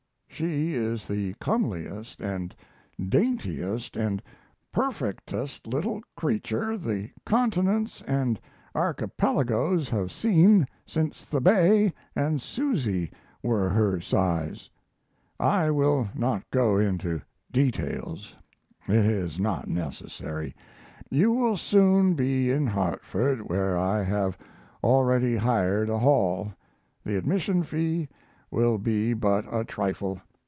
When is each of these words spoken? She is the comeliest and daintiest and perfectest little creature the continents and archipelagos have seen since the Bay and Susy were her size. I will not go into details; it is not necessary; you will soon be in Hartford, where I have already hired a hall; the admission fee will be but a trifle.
She 0.33 0.73
is 0.73 1.07
the 1.07 1.35
comeliest 1.39 2.19
and 2.19 2.55
daintiest 2.99 3.95
and 3.95 4.23
perfectest 4.71 5.67
little 5.67 6.01
creature 6.17 6.77
the 6.79 7.11
continents 7.27 8.01
and 8.07 8.39
archipelagos 8.73 9.89
have 9.91 10.11
seen 10.11 10.65
since 10.83 11.25
the 11.25 11.41
Bay 11.41 11.93
and 12.15 12.41
Susy 12.41 13.11
were 13.43 13.69
her 13.69 13.99
size. 14.01 14.71
I 15.39 15.69
will 15.69 16.09
not 16.15 16.49
go 16.49 16.75
into 16.75 17.21
details; 17.51 18.35
it 18.87 18.95
is 19.05 19.39
not 19.39 19.67
necessary; 19.67 20.55
you 21.11 21.31
will 21.31 21.55
soon 21.57 22.15
be 22.15 22.49
in 22.49 22.65
Hartford, 22.65 23.47
where 23.47 23.77
I 23.77 24.01
have 24.01 24.39
already 24.83 25.37
hired 25.37 25.87
a 25.87 25.99
hall; 25.99 26.51
the 27.05 27.15
admission 27.15 27.61
fee 27.61 28.09
will 28.49 28.79
be 28.79 29.13
but 29.13 29.45
a 29.53 29.63
trifle. 29.63 30.19